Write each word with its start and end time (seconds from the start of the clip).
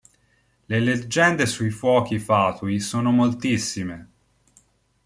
Le 0.67 0.79
leggende 0.79 1.45
sui 1.45 1.69
fuochi 1.69 2.17
fatui 2.17 2.79
sono 2.79 3.11
moltissime. 3.11 4.07